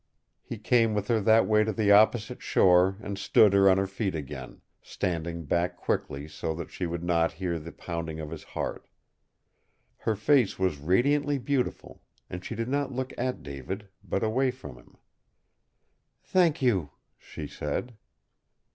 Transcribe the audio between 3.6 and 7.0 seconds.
on her feet again, standing back quickly so that she